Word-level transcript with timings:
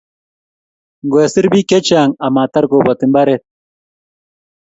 Ngwesir 1.05 1.45
biik 1.51 1.67
chechang 1.69 2.11
amatar 2.25 2.65
kobati 2.71 3.05
mbaret 3.09 3.41